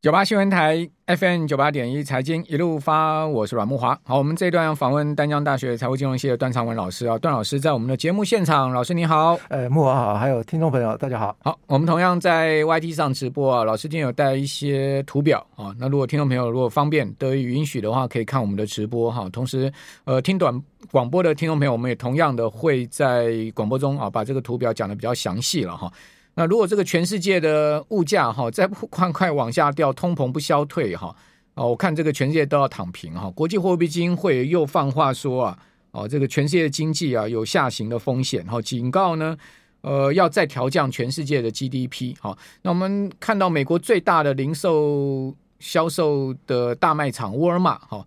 [0.00, 3.98] 九八新闻台 FM 九八点一财经一路发，我是阮慕华。
[4.04, 11.36] 好，我们这一段要访问丹江大学财务金融系的段长文老师啊，段老师在我们的节目现场，老师你好，呃，慕华好，还有听众朋友大家好。
[11.42, 19.28] 好，我们同样在 YT 上直播啊，老师今天有带一些图表啊，那如果听众朋友如果方便得以允许的话，可以看我们的直播哈。
[19.30, 19.72] 同时，
[20.04, 20.62] 呃，听短
[20.92, 25.92] 广播的听众朋友，我们也同样的会在广播中啊，把这个图表讲得比较详细了哈。
[26.38, 31.12] 那如果这个全世界的物价哈再不快快往下掉，通膨不消退哈，
[31.54, 33.28] 哦，我看这个全世界都要躺平哈。
[33.32, 35.58] 国际货币基金会又放话说啊，
[35.90, 39.36] 哦，这个全世界的经济啊有下行的风险哈，警告呢，
[39.80, 42.38] 呃，要再调降全世界的 GDP 哈。
[42.62, 48.06] 那我们看到美国最大的零售销售的大卖场沃尔玛哈，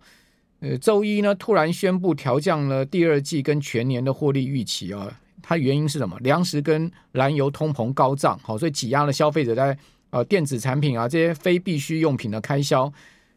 [0.60, 5.18] 呃，周一呢突然宣布调降了第二季跟全年的获利预期啊。
[5.42, 6.16] 它原因是什么？
[6.20, 9.76] 粮食跟燃油通膨高涨，好，所以挤压了消费者在
[10.10, 12.90] 呃电子产品啊这些非必需用品的开销。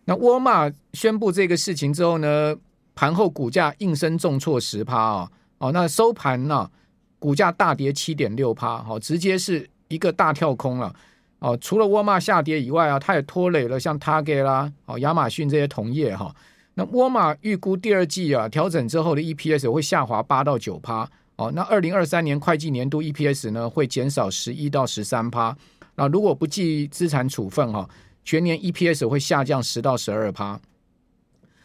[0.05, 2.55] 那沃尔玛宣布这个事情之后呢，
[2.93, 6.69] 盘后股价应声重挫十趴啊，哦，那收盘呢，
[7.17, 10.93] 股价大跌七点六趴，好，直接是一个大跳空了。
[11.39, 16.33] 哦，除了沃尔玛下跌以外啊，它也拖累了像 Target 啦、哦亚马逊这些同业哈。
[16.75, 21.09] 那沃尔玛预估第二季啊调整之后的 EPS 会下滑八到九趴。
[21.37, 25.53] 哦，那二零二三年会计年度 EPS 呢会减少十一到十三趴，
[25.95, 27.89] 那如果不计资产处分哈，
[28.23, 30.57] 全年 EPS 会下降十到十二趴。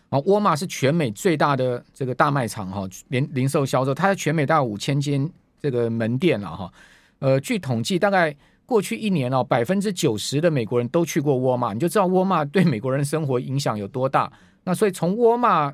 [0.09, 6.73] 哦，沃尔玛是全美最大的这个大卖场哈，零零售销售，它在全美大概五千间这个门店了哈。
[7.21, 8.35] 呃，据统计，大概
[8.67, 14.33] 过去一年哦，百分之九十的美国人都去过沃尔玛，你就知道沃尔玛对美国人生活影响有多大。
[14.65, 15.73] 那所以从沃尔玛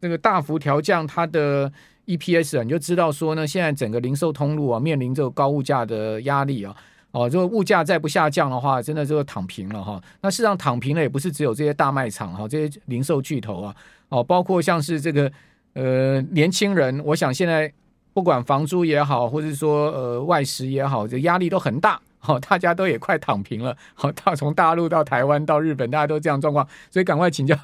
[0.00, 1.70] 这个大幅调降它的。
[2.06, 6.74] EPS 啊，你就知道说呢，现在整个零售通路啊，面临这个高物价的压力啊，
[7.12, 10.02] 哦，这个物价再不下降的话，真的就躺平了哈。
[10.20, 13.76] 那事实上躺平了，也不是只有这些大卖场哈，这些零售巨头啊，
[14.08, 15.30] 哦，包括像是这个
[15.74, 17.72] 呃年轻人，我想现在
[18.12, 27.56] 不管房租也好，或者说呃外食也好，这压力都很大，好，大家都也快躺平了，好，到从大陆到台湾到日本，大家都这样状况，所以赶快请教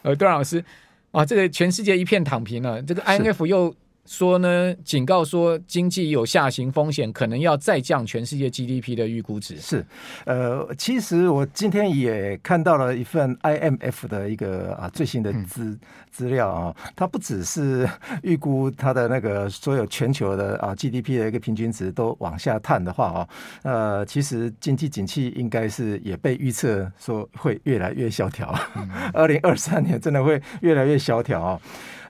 [0.00, 0.64] 呃段老师
[1.10, 3.74] 啊，这个全世界一片躺平了，这个 IMF 又。
[4.04, 9.56] 说呢，警告说经济有下行风险，可能要再降全世界 GDP 的预估值。
[9.58, 9.84] 是，
[10.26, 15.78] 呃，其实我今天也看到了一份 IMF 的一个啊最新的资
[16.10, 17.88] 资料啊，它不只是
[18.22, 23.28] 预估它的那个所有全球的啊 GDP 的一个平均值都往下探的话啊，
[23.62, 28.52] 呃，其实经济景气应该是也被预测说会越来越萧条，
[29.14, 31.60] 二零二三年真的会越来越萧条啊。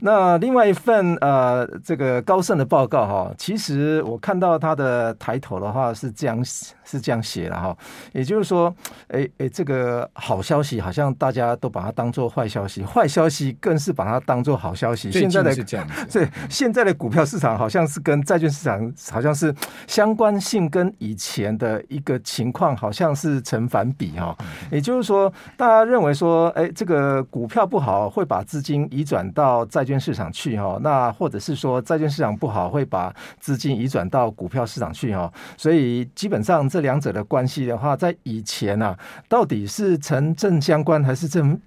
[0.05, 7.77] 那另外一份呃，这个高盛的报告哈，其实我看到它的抬头的话是这样是这样写的哈，
[8.12, 8.75] 也就是说，
[9.09, 15.12] 哎哎，这个好消息好像大家都把它当做坏消息，坏消息更是把它当做好消息。
[15.12, 19.55] 现在的是这样子， 对，现在的股票市场好像是跟债券市场好像是
[19.87, 24.37] 相关性跟以前的一个情况好像是成反比哈，
[24.73, 29.92] 也就是说，大家认为说，哎，这个股票不好会把资金移转到债券。
[29.99, 38.99] 市场去哈，那或者是说债券市场不好，会把资金移转到股票市场去哈，所以基本上这两者的关系的话，在以前啊，
[39.29, 41.61] 到底是成正相关还是正？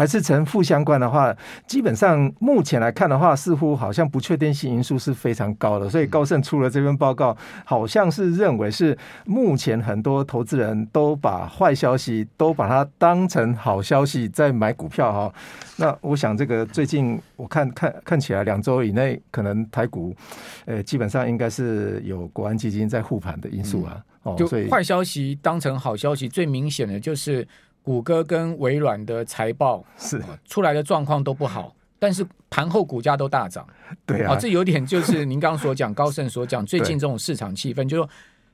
[0.00, 1.30] 还是呈负相关的话，
[1.66, 5.90] 基本上目前来看的话，似乎好像不确定性因素是非常高的。
[5.90, 8.96] 所以高盛出了这份报告，好像是认为是
[9.26, 15.34] 目前很多投资人都把坏消息都把它当成好消息在买股票哈。
[15.76, 20.16] 那我想这个最近我看看 看起来两周以内，可能台股
[20.64, 24.02] 呃基本上应该是有国安基金在护盘的因素啊。
[24.22, 27.46] 哦，就坏消息当成好消息，最明显的就是。
[27.82, 33.66] 谷歌跟微软的财报是出来的状况都不好，但是盘后股价都大涨。
[34.06, 38.10] 对啊，这有点就是 您刚刚所讲，高盛所讲，最近这种市场气氛，就是说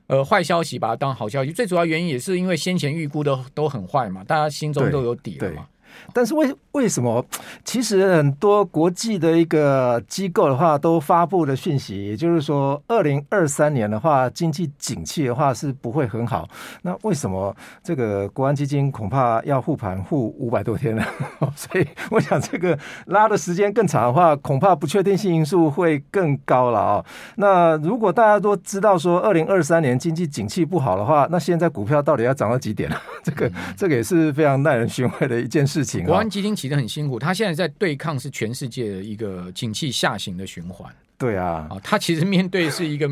[0.07, 5.67] 呃坏消息把它当好消息，最主要原因也是因为先前预估的都很坏嘛，大家心中都有底了嘛。
[6.13, 7.25] 但是为为什么？
[7.65, 16.47] 其实很多国际的一个机构的话，都发布了讯息，也就是说，二零二三年的话，经济景气的话是不会很好。
[16.83, 21.03] 那为什么这个国安基金恐怕要护盘护五百多天了？
[21.57, 22.77] 所以我想，这个
[23.07, 27.05] 拉的时间更长的话，恐怕不确定性因素会更高了啊。
[27.37, 32.87] 那如果大家都知道说，二零二三年经济景气不好的话，那现在股票到底要涨到几点？
[33.23, 36.05] 这个这个也是非常耐人寻味的一件事情。
[36.05, 40.93] 国安基金其实很辛苦，他现在在对抗是全世界的一个景气下行的循环。
[41.17, 43.09] 对啊，他其实面对是一个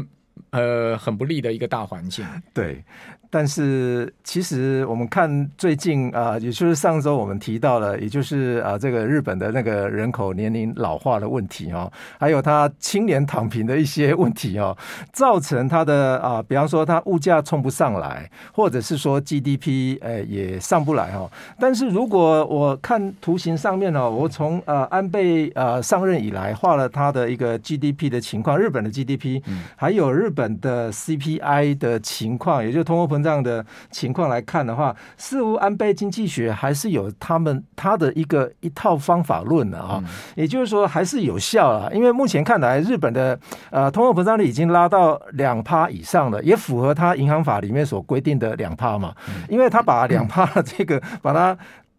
[0.55, 2.25] 呃很不利的一个大环境。
[2.53, 2.83] 对，
[3.29, 14.75] 但是其实我们看最近啊，也就是上周我们提到了，也就是啊这个日本的那个人口年龄老化的问题哦，还有他青年躺平的一些问题哦，
[15.11, 21.29] 造成他的啊，比方说他物价冲不上来，或者是说 GDP 呃也上不来哦。
[21.59, 29.41] 但是如果我看图形上面哦，我从呃安倍呃上任以来画了他的一个 GDP 的情况，日本的 GDP，
[29.75, 33.35] 还有日本的 CPI 的情况，也就是通货膨胀。
[33.45, 40.01] 的情况来看的话，似乎安倍经济学还是有他们他的一个一套方法论的啊，
[40.35, 41.93] 也就是说还是有效了。
[41.93, 43.37] 因为目前看来，日本的
[43.69, 49.13] 呃通货膨胀率已经拉到两趴以上了，也符合他银行法里面所规定的两趴嘛。
[49.49, 51.55] 因为他把两趴的这个把它。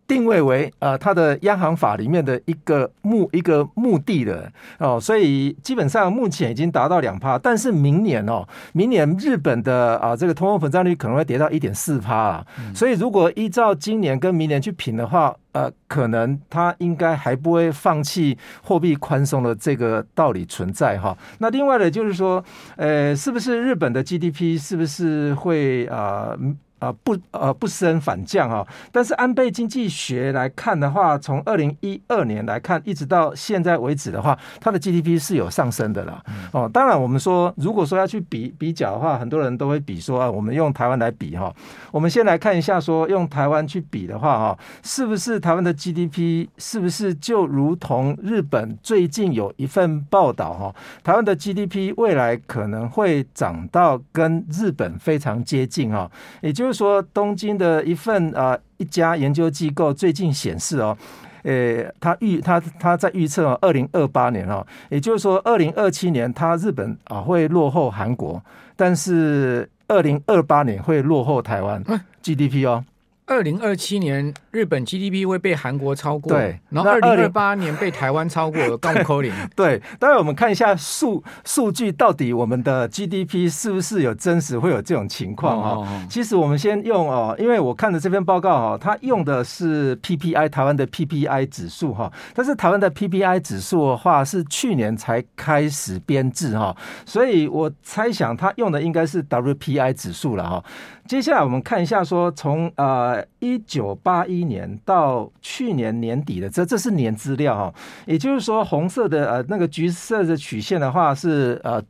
[0.06, 21.16] 定位为呃，它的央行法里面的一个目一个目的的哦，所以基本上目前已经达到两趴，但是明年哦，明年日本的啊这个通货膨胀率可能会跌到一点四趴啊，所以如果依照今年跟明年去评的话，呃，可能它应该还不会放弃货币宽松的这个道理存在哈。
[21.38, 22.44] 那另外的就是说，
[22.76, 26.30] 呃，是不是日本的 GDP 是不是会啊？
[26.30, 26.38] 呃
[26.78, 36.22] 啊不呃不升反降哈，但是安倍经济学来看的话，从二零一二年来看，一直到现在为止的话，它的 GDP 是有上升的啦。
[36.52, 41.50] 哦，当然我们说，如果说要去比比较的话，很多人都会比说啊，我们用台湾来比哈。
[41.90, 56.10] 我们先来看一下，说用台湾去比的话哈，是不是台湾的 GDP 是不是就如同日本最近有一份报道哈，台湾的 GDP 未来可能会涨到跟日本非常接近哈，
[56.42, 56.65] 也就。
[56.66, 60.98] 就是说，东京的一份啊一家研究机构最近显示哦，
[61.44, 68.42] 诶，他预他他在预测哦，二零二八年哦，也就是说，二零二七年他日本啊会落后韩国，
[68.74, 71.80] 但是二零二八年会落后台湾
[72.20, 72.84] GDP 哦。
[73.26, 79.32] 二零二七年日本 GDP 会被韩国超过，对，然后二零二八年被台湾超过，高科林。
[79.56, 86.06] 对，待会我们看一下数数据，到底我们的 GDP 是不是有真实会有这种情况哈、哦？
[86.08, 100.64] 其实我们先用哦，因为我看的这篇报告哈，它用的是 PPI 台湾的 PPI 指数哈，但是台湾的 PPI 指数的话是去年才开始编制哈，所以我猜想它用的应该是 WPI 指数了哈。
[101.08, 107.74] 接下来我们看一下，说从呃一九八一年到去年年底的这这是年资料哈，
[108.06, 111.80] 也就是说红色的呃那个橘色的曲线的话是呃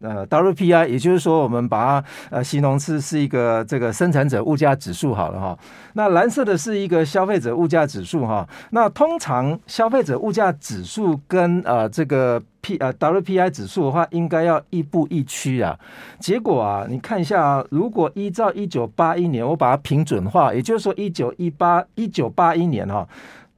[0.00, 5.58] 呃 WPI，也就是说我们把它呃形容词是一个这个生产者物价指数好了哈，
[5.94, 12.40] 那蓝色的是一个消费者物价指数哈，那通常消费者物价指数跟呃这个。
[12.62, 15.74] P 呃 WPI 指数的话，应该要亦步亦趋啊。
[16.18, 23.08] 结果啊，你看一下啊，如果依照一九八一年，我把它平准化，也就是说一九一八一九八一年哈，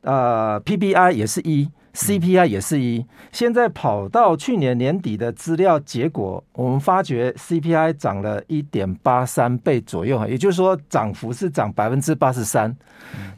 [0.02, 1.69] 呃 PPI 也是一。
[1.94, 12.75] CPI 也是一，现在跑到去年年底的资料结果，我们发觉 CPI 涨了一点八三倍左右，也就是说涨幅是涨百分之八十三，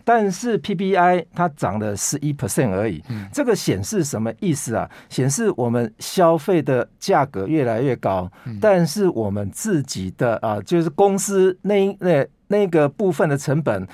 [0.04, 3.02] 但是 PPI 它涨了十一 percent 而已。
[3.32, 4.88] 这个显示什么意思啊？
[5.08, 8.30] 显示我们消费的价格越来越高，
[8.60, 13.84] 但是我们自己的啊，就是公司那那那个部分的成本。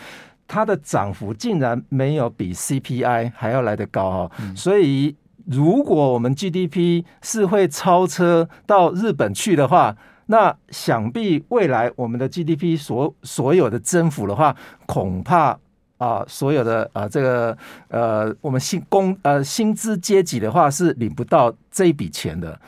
[0.52, 5.14] 它的涨幅竟然没有比 CPI 还要来得高哦，所以
[5.46, 15.56] 如果我们 GDP 是会超车到日本去的话，那想必未来我们的 GDP 所所有的增幅的话，恐怕
[15.98, 22.60] 啊，所有的啊这个呃，我们薪工呃薪资阶级的话是领不到这一笔钱的。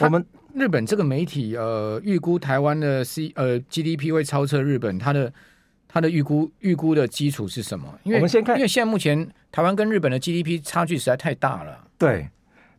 [0.00, 5.30] 我们日本这个媒体呃预估台湾的 C 呃 GDP 会超车日本，它的。
[5.88, 7.98] 它的预估预估的基础是什么？
[8.04, 11.88] 因为我们先看，因为现在目前台湾跟日本的 GDP 差距实在太大了。
[11.96, 12.28] 对，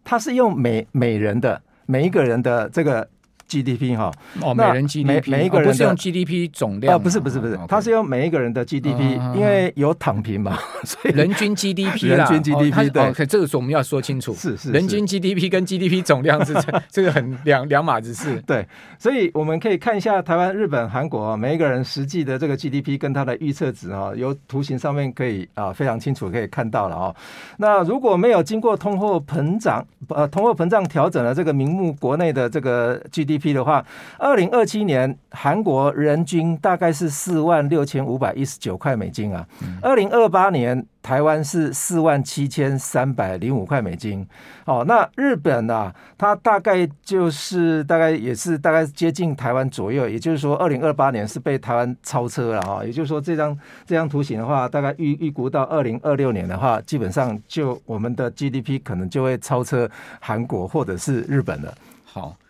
[0.04, 3.10] 它是用每每人的每一个人的这个。
[3.50, 4.12] GDP 哈。
[4.42, 16.54] 哦，每人 GDP 每每一个人、哦、不是用 GDP 总量啊，不是不是不是，它是用每一个人的 GDP，、哦、因为有躺平嘛， 所以人均 GDP 啦， 人均 GDP、哦、对、哦，这个是我们要说清楚，是是，是，人均 GDP 跟 GDP 总量是
[16.90, 18.66] 这 个很两两码子事，对，
[18.98, 27.16] 所以我们可以看一下台湾、日本、韩国每一个人实际的这个 GDP 跟它的预测值啊，由图形上面可以啊非常清楚可以看到了啊。
[27.58, 33.84] 那如果没有经过通货膨胀呃通货膨胀调整了这个名目国内的这个 GDP 的话。
[34.20, 39.44] 二零二七年，韩国人均大概是四万六千五百一十九块美金啊。
[39.82, 44.28] 二零二八年年台湾是四万七千三百零五块美金，
[44.66, 61.74] 哦，那日本呢、啊，它大概就是大概也是大概接近台湾左右，也就是说，二零二八年是被台湾超车了哈，也就是说，这张这张图形的话，大概预预估到二零二六年的话，基本上就我们的 GDP 可能就会超车韩国或者是日本了。
[62.04, 62.49] 好，那。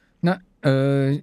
[0.62, 1.18] 呃，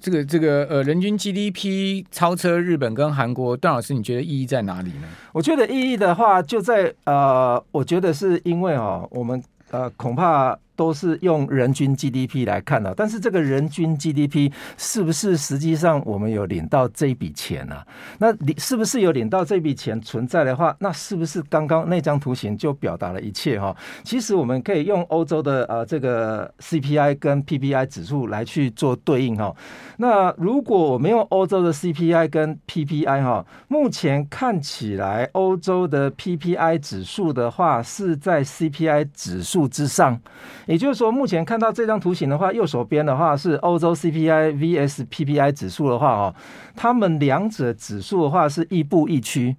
[0.00, 5.08] 这个这个呃，人均 GDP 超车日本跟韩国，段老师，你觉得意义在哪里呢？
[5.32, 10.58] 我觉得意义的话，就在呃，我觉得是因为哦，我们呃，恐怕。
[10.76, 17.82] 都是用人均 GDP 来看的，但是这个人均 GDP 是不是实际上我们有领到这笔钱呢？
[18.18, 23.74] 那你是不是有领到这笔钱存在的话，那是不是刚刚那张图形就表达了一切哈？
[24.04, 29.54] 其实我们可以用欧洲的呃这个 CPI 跟 PPI 指数来去做对应哈。
[29.96, 40.20] 那如果我们用欧洲的 CPI 跟 PPI 哈，目前看起来欧洲的 PPI 指数的话是在 CPI 指数之上。
[40.66, 46.34] 也就是说，目前看到这张图形的话，右手边的话是欧洲 CPI vs PPI 指数的话哦，
[46.74, 49.56] 他们两者指数的话是亦步亦趋，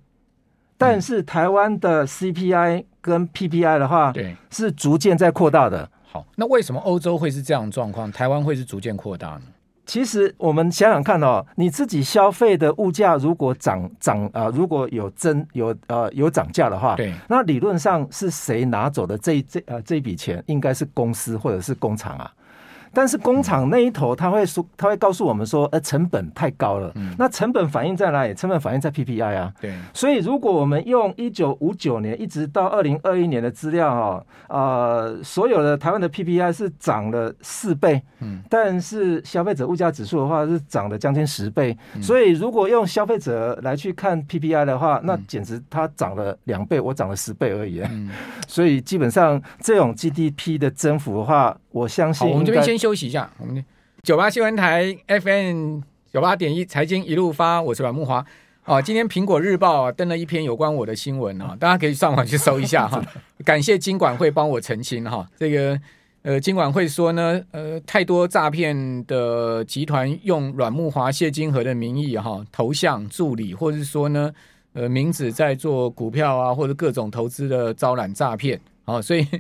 [0.77, 5.89] 但是台湾的 CPI 跟 PPI 的话，对，是逐渐在扩大的。
[6.11, 9.41] 好，那为什么欧洲会是这样状况，台湾会是逐渐扩大呢？
[9.87, 22.31] 其实我们想想看哦，你自己消费的物价如果涨涨啊、呃，如果有增有呃有涨价的话，对，那理论上是谁拿走的这这呃这笔钱，应该是公司或者是工厂啊。
[22.93, 26.91] 但是工厂那一头他会说，他会告诉我们说，呃，成本太高了。
[26.95, 27.13] 嗯。
[27.17, 28.33] 那成本反映在哪里？
[28.33, 29.53] 成本反映在 PPI 啊。
[29.61, 29.73] 对。
[29.93, 38.01] 所以如果我们用一九五九年一直到二零二一年的资料哈，呃，所有的台湾的 PPI 是涨了四倍。
[38.19, 38.41] 嗯。
[38.49, 41.77] 但是消费者物价指数的话是涨了将近十倍。
[42.01, 47.81] 所以如果用消费者来去看 PPI 的话，那简直它涨了两倍，我涨了十倍而已。
[47.81, 48.09] 嗯。
[48.47, 53.63] 所以基本上这种 GDP 的增幅的话，我相信我们这边先休息一下，我们
[54.03, 55.79] 九八新闻台 FM
[56.13, 58.23] 九八点一财经一路发，我是阮木华
[58.63, 58.81] 啊。
[58.81, 63.03] 今天苹果日报登了一篇有关我的新闻啊，大家可以上网去搜一下哈。
[63.43, 65.79] 感谢金管会帮我澄清哈，这个
[66.21, 74.31] 呃金管会说呢，呃太多诈骗的集团用阮木华、谢金河的名义哈，头像助理或者是说呢
[74.73, 79.25] 呃名字在做股票啊或者各种投资的招揽诈骗啊，所以。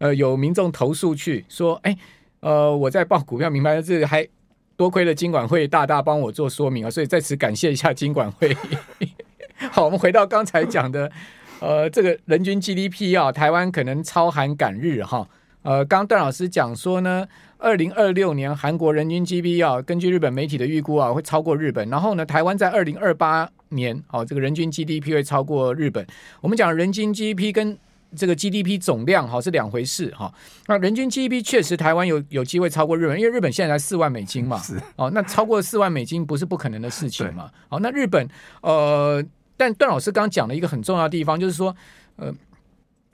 [0.00, 1.94] 呃，有民众投诉去说，哎，
[2.40, 4.26] 呃，我在报股票明白，这还
[4.76, 8.56] 多亏了金管会大大帮我做说明啊，所以在此感谢一下金管会。
[9.70, 11.10] 好，我们回到刚才讲的，
[11.60, 15.28] 呃，这个人均 GDP 啊，台湾可能超韩赶日哈。
[15.62, 17.28] 呃，刚段老师讲说呢，
[17.58, 21.86] 二零二六年韩国人均 GDP 啊，根据日本媒体的预估啊，会超过日本。
[21.90, 26.06] 然后呢，台湾在二零二八年，哦，这个人均 GDP 会超过日本。
[26.40, 27.76] 我们讲人均 GDP 跟
[28.16, 30.32] 这个 GDP 总量哈是两回事哈，
[30.66, 34.60] 那人均 GDP 确实台湾有有机会超过日本，因为日本现在才四万美金嘛，
[34.96, 38.28] 哦，那超过四万美金不是不可能的事情嘛，好，那日本
[38.62, 39.24] 呃，
[39.56, 41.74] 但段老师刚刚讲了一个很重要的地方，就是说
[42.16, 42.34] 呃，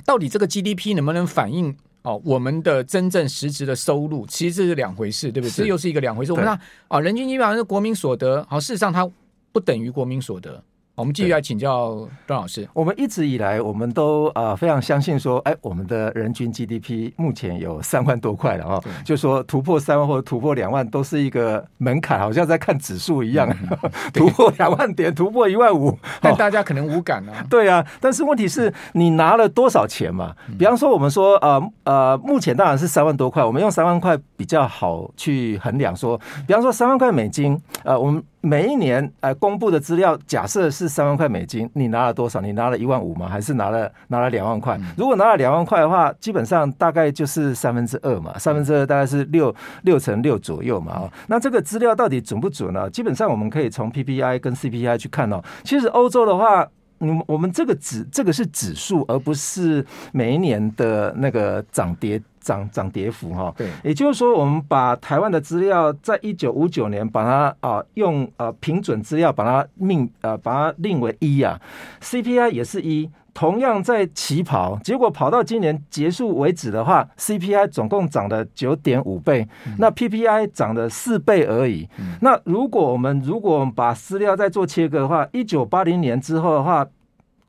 [0.05, 5.53] 到底这个 GDP 能不能反映哦我们的真正实质的收入，其实这是两回事，对不对？
[5.53, 6.33] 这又是一个两回事。
[6.33, 9.11] 我们看啊，人均 GDP 好像是国民所得，好，事实上它
[9.53, 10.63] 不等于国民所得。
[10.97, 12.67] 我们继续来请教段老师。
[12.73, 23.79] 我们一直以来，我们都啊非常相信说，哎，我们的人均 GDP 目前有三万多块了哦，就说突破三万或者突破两万都是一个门槛，好像在看指数一样，嗯、
[24.15, 27.45] 突破两万点，突破一万五， 但大家可能无感啊。
[27.51, 30.35] 对啊，但是问题是你拿了多少钱嘛？
[30.59, 38.25] 比方说，我们说呃呃，目前当然是三万多块，我们用三万块比较好去衡量说，比方说三万块美金，呃，我们。
[38.43, 42.41] 每一年呃公布的资料，假设是三万块美金，你拿了多少？
[42.41, 43.29] 你拿了一万五吗？
[43.29, 44.79] 还是拿了拿了两万块？
[44.97, 49.53] 如果拿了两万块的话，基本上大概就是三分之二嘛，三分之二大概是六
[49.83, 50.93] 六乘六左右嘛。
[50.97, 52.89] 哦，那这个资料到底准不准呢？
[52.91, 55.43] 基本上我们可以从 PPI 跟 CPI 去看哦。
[55.65, 56.65] 其实欧洲的话，
[57.01, 62.23] 嗯，我们这个指这个是指数，而不是每一年的那个涨跌。
[62.47, 71.61] 涨涨跌幅哈，对，也就是说，我们把台湾的资料在一九五九年把它啊用呃平准资料把它命呃把它定为一啊
[72.01, 79.49] ，CPI 也是一，同样在起跑，结果跑到今年结束为止的话，CPI 总共涨了九点五倍，
[79.79, 81.89] 那 PPI 涨了四倍而已。
[82.21, 86.87] 那如果我们如果我们把资料再做切割的话，一九八零年之后的话。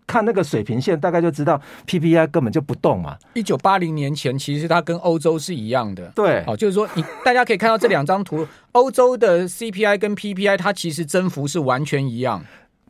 [0.08, 3.18] 看那个水平线，大概就知道 PPI 根本就不动嘛。
[3.34, 6.10] 一九八零年前，其实它跟欧洲是一样的。
[6.16, 12.44] 对，哦，就是说，你大家可以看到这两张图， 欧洲的 CPI 跟 PPI，它其实增幅是完全一样。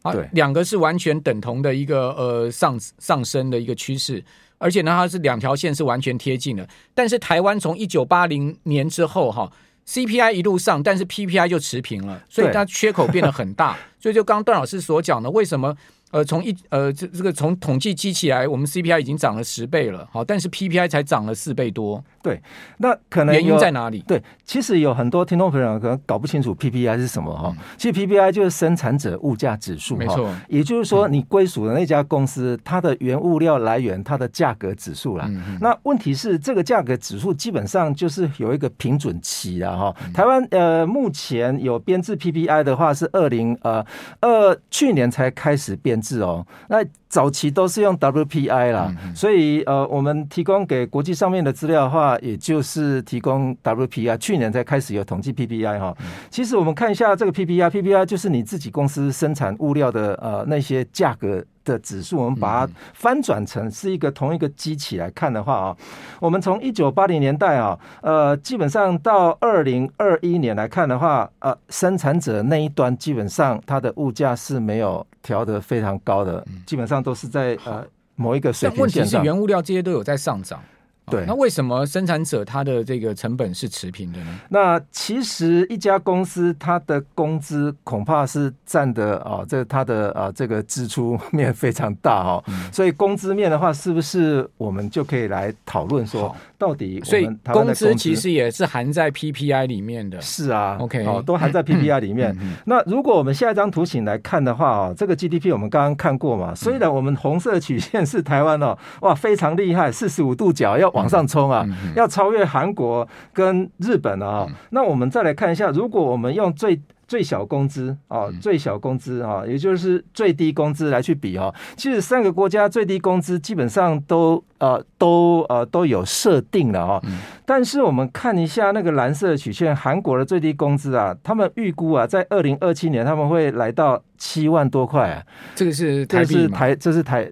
[0.04, 4.24] 啊，两个是完全等同的一个呃上上升的一个趋势，
[4.60, 6.66] 而且呢，它是两条线是完全贴近的。
[6.94, 9.52] 但是台湾从一九八零年之后哈
[9.88, 13.76] ，CPI 一路上，但是 PPI 就持平了，所以它缺口变得很大。
[14.00, 15.76] 所以就刚刚段老师所讲的，为什么？
[16.12, 22.04] 呃，从一呃这这个从统计机起来，我们 CPI 已经涨了十倍了，好，但是 PPI 才涨了四倍多。
[22.24, 22.42] 对，
[22.78, 24.04] 那可能原因在哪里？
[24.08, 27.56] 对，其实有很多听众朋友可能搞不清楚 PPI 是什么哈。
[27.78, 30.30] 其实 PPI 就是生产者物价指数，没错。
[30.48, 35.30] 也就是说，你归属的那家公司，它的原物料来源，它的价格指数啦。
[35.62, 39.96] 那问题是，这个价格指数基本上就是有一个平准期啊哈。
[40.14, 43.86] 台湾呃，目前有编制 PPI 的话是二零呃
[44.20, 46.46] 二去年才开始编制哦。
[46.70, 54.18] 那早期都是用 WPI 啦，所以呃，我们提供给国际上面的资料的话，也就是提供 WPI。
[54.18, 55.96] 去年才开始有统计 PPI 哈。
[56.30, 65.78] 其实我们看一下这个 PPI，PPI 就是你自己公司生产物料的呃那些价格的指数，我们把它翻转成是一个同一个机器来看的话啊，
[66.20, 77.86] 我们从一九八零年代啊，呃，基本上到二零二一年来看的话，呃，生产者那一端基本上它的物价是没有调得非常高的，基本上都是在呃
[78.16, 79.06] 某一个水平线上。
[79.06, 80.62] 问题是原物料这些都有在上涨。
[81.10, 84.26] 对，那为什么生产者他的这个成本是持平的呢？
[84.50, 100.20] 那其实一家公司它的工资恐怕是占的啊，这它的啊这个支出面非常大哈，所以工资面的话，是不是我们就可以来讨论说，到底所以工资其实也是含在 PPI 里面的。
[100.20, 102.38] 是啊，OK，哦，都含在 PPI 里面。
[102.66, 110.92] 那如果我们下一张图形来看的话啊，这个 GDP 我们刚刚看过嘛，虽然我们红色曲线是台湾哦，哇，非常厉害，四十五度角要。
[110.98, 111.66] 往上冲啊！
[111.96, 114.48] 要超越韩国跟日本啊！
[114.72, 127.02] 那我们再来看一下，如果我们用最最小工资啊，最小工资啊，也就是最低工资来去比哦，其实三个国家最低工资基本上都呃都呃都有设定了啊。
[127.46, 135.24] 但是我们看一下那个蓝色的曲线，韩国的最低工资啊，他们预估啊，在二零二七年他们会来到七万多块啊。
[135.56, 136.58] 这个是台币吗？
[136.58, 137.32] 台这是台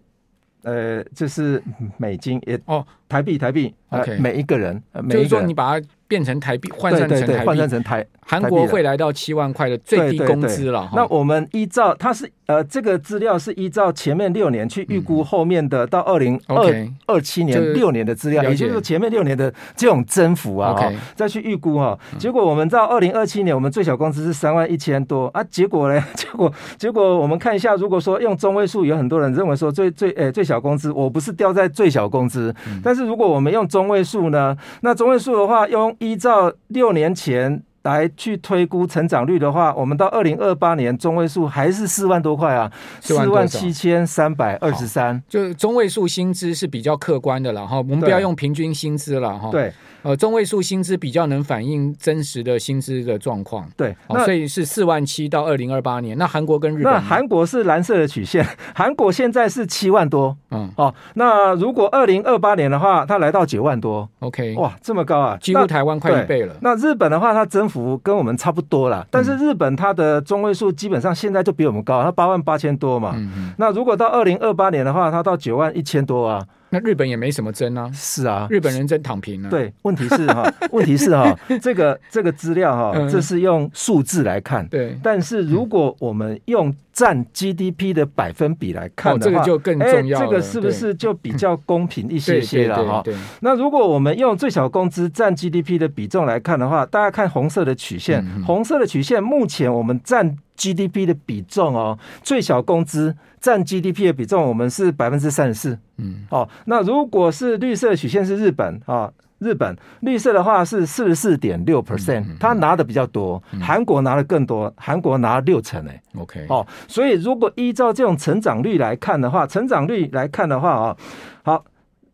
[0.63, 1.61] 呃，这是
[1.97, 2.85] 美金也哦。
[3.07, 10.89] 台币，台币，OK，每一个人，就是说你把它变成台币，换算成台币，换算成台，韩国会来到七万块的最低工资了。
[10.93, 20.75] 那我们依照它是呃，这个资料是依照前面六年去预估后面的到二零二二七年六年的资料，也就是说前面六年的这种增幅啊，
[21.15, 21.97] 再去预估哈。
[22.19, 25.43] 结果我们到二零二七年，我们最小工资是三万一千多啊。
[25.45, 26.03] 结果呢？
[26.15, 32.53] 结果结果我们看一下，如果说用中位数，有很多人认为说最最呃最小工资，我不是掉在最小工资，
[32.83, 33.04] 但是。
[33.05, 34.57] 如果我们用中位数呢？
[34.81, 45.21] 那中位数的话，用依照六年前来去推估成长率的话，我们到二零二八年中位数还是四万多块啊，四万七千三百二十三。
[45.29, 49.49] 就中位数薪资是比较客观的了哈，我们不要用平均薪资了哈。
[49.49, 49.71] 对。
[50.01, 56.15] 呃，中位数薪资比较能反映真实的薪资的状况，对，所以是四万七到二零二八年。
[56.15, 58.45] 那韩国跟日本，那韩国是蓝色的曲线，
[58.75, 66.55] 韩国现在是七万多，嗯，哦，那如果二零二八年的话，它来到九万多，OK，哇，这么高啊，几乎台湾快一倍了。
[66.61, 73.15] 那日本的话，它增幅跟我们差不多啦，但是日本它的中位数基本上现在就比我们高，它八万八千多嘛，
[73.57, 76.45] 那如果到二零二八年的话，它到九万一千多啊。
[76.69, 79.49] 那日本也没什么争啊，是啊，日本人真躺平了。
[79.49, 84.67] 对，问题是哈， 问题是哈，这个这个资料哈，这是用数字来看。
[84.67, 90.25] 对，但是如果我们用占 GDP 的百分比来看的话，这个就更重要了。
[90.25, 93.03] 这个是不是就比较公平一些些了哈？
[93.41, 105.77] 那如果我们用最小工资占 GDP 的比重来看的话，大家看红色的曲线，红色的曲线目前我们占 GDP 的比重哦，最小工资占 GDP 的比重，我们是百分之三十四。
[105.97, 116.01] 嗯，哦，那如果是绿色曲线是日本啊，日本绿色的话是四十四点六 percent，他拿的比较多，韩国拿的更多，韩国拿六成哎。
[116.15, 120.97] OK，哦，所以如果依照这种成长率来看的话，成长率来看的话啊，
[121.43, 121.63] 好，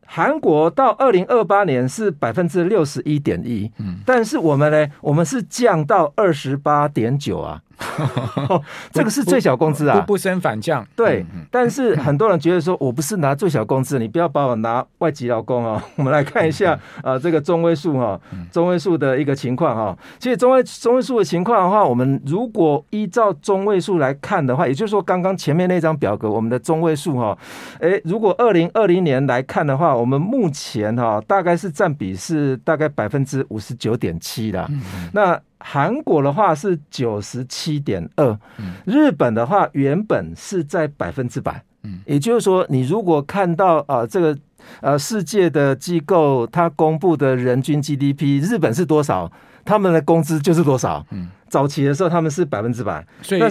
[0.05, 7.61] 韩国到二零二八年是百分之六十一点一，嗯，但是我们呢，我们是降到二十八点九啊。
[8.91, 10.85] 这个是最小工资啊，不不升反降。
[10.95, 15.83] 对，但是很多人觉得说，我不是拿最小工资，你不要把我拿外籍劳工啊。
[15.97, 18.19] 我们来看一下啊，这个中位数哈，
[18.51, 19.97] 中位数的一个情况哈。
[20.19, 27.37] 其实中位中位数的情况的话，我们如果依照中位数来看的话，也就是说，刚刚前面那张表格，我们的中位数哈，
[27.79, 34.69] 哎，如果二零二零年来看的话，我们目前哈大概是占比是大概百分之五十九点七的。
[35.13, 38.37] 那韩国的话是九十七点二，
[38.85, 44.37] 日本的话原本是在百分之百，嗯，也就是说，你如果看到啊、呃、这个
[44.81, 49.31] 呃世界的机构它公布的人均 GDP，日本是多少，
[49.63, 53.41] 他们的工资就是多少，嗯，早期的时候他们是百分之百，所以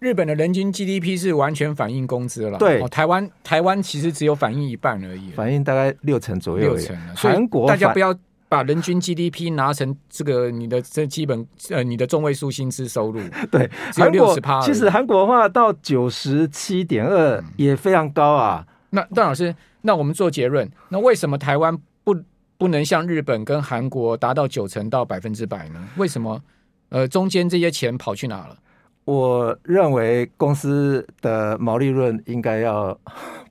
[0.00, 8.14] 日本的人均 GDP 是完全反映工资了，对，哦、台湾台湾其实只有反映一半而已，反映大概六成左右，六成，韩国大家不要。
[8.50, 14.60] 把人均 GDP 拿成这个你的这基本呃你的中位数薪资收入， 对，只有六十趴。
[14.60, 18.66] 其实韩国的话到九十七点二也非常高啊。
[18.66, 22.14] 嗯、那段老师，那我们做结论，那为什么台湾不
[22.58, 25.80] 不能像日本跟韩国达到九成到百分之百呢？
[25.96, 26.42] 为什么？
[26.88, 28.56] 呃，中间这些钱跑去哪了？
[29.04, 32.98] 我认为公司的毛利润应该要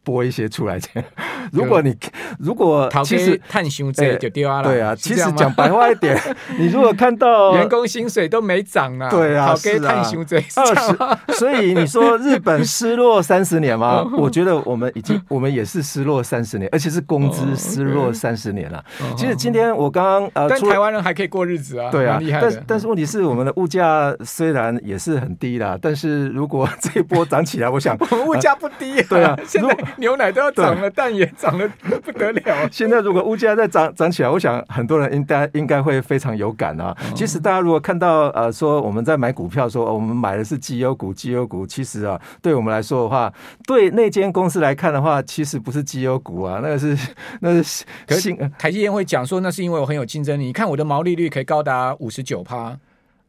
[0.03, 1.03] 拨一些出来钱。
[1.51, 1.95] 如果你
[2.37, 6.19] 如果其实探熊这就掉了，对啊，其实讲白话一点，
[6.59, 14.05] 你如果看到员工薪水都没涨啊，对啊，是啊，探熊这二十，所以你说日本失落 三十年吗？
[14.17, 18.83] 我觉得我们已经我们也是失落三十年，而且是工资失落三十年了。
[19.17, 31.25] 其实今天我刚刚呃，但台湾人还可以过日子啊，对啊，但但是问题是我们的物价虽然也是很低啦，但是如果这一波涨起来，我想我们物价不低，对啊，现在牛奶都要涨了，蛋也。
[31.37, 31.69] 涨得
[32.03, 32.67] 不得了！
[32.69, 36.95] 现在如果物价再涨涨起来，我想很多人应该应该会非常有感啊。
[37.15, 43.31] 其实大家如果看到呃说我们在买股票说，说我们买的是绩优股，绩优股其实啊，对我们来说的话，
[43.65, 46.97] 对那间公司来看的话，其实不是绩优股啊， 那个是
[47.39, 47.85] 那是。
[48.05, 50.45] 可是台积电会讲说，那是因为我很有竞争力。
[50.45, 52.77] 你看我的毛利率可以高达五十九趴。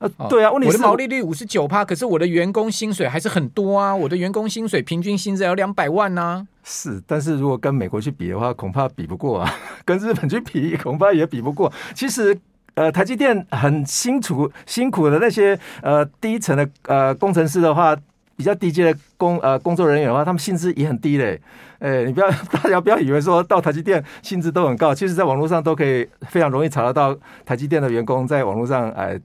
[0.01, 6.47] 呃，对啊，问题是我的毛利率五十九趴，可是我的员工薪水还是很多啊，我的员工薪水平均薪资要两百万呢、啊。
[6.65, 9.53] 是，但是如果跟美国去比的话，恐怕比不过啊；
[9.85, 11.71] 跟日本去比，恐怕也比不过。
[11.95, 12.35] 其实，
[12.77, 17.95] 呃，台积电很辛苦辛苦的那些呃低层的呃工程师的话，
[18.37, 21.39] 比较低阶的工呃工作人员的话，他们薪资也很低嘞。
[21.79, 29.09] 哎，你不要 大家不要以为说到台积电薪资都很高，其实在网络上都可以非常容易查得到台积电的员工在网络上哎。
[29.09, 29.21] 呃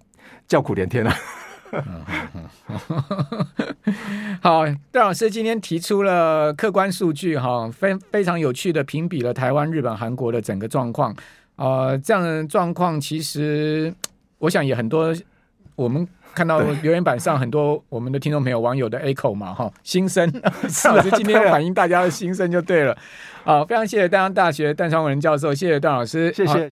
[0.47, 1.13] 叫苦连天了。
[4.41, 11.13] 好，段老师今天提出了客观数据，哈，非非常有趣的评比了台湾、日本、韩国的整个状况。
[11.57, 13.93] 呃，这样的状况其实，
[14.39, 15.13] 我想也很多。
[15.75, 20.31] 我们看到留言板上很多我们的听众朋友、网友的 echo 嘛，哈，心声。
[20.83, 22.97] 段老师今天反映大家的心声就对了。
[23.43, 26.63] 啊，非常谢谢丹阳大学段昌文教授，谢谢段老师，谢谢。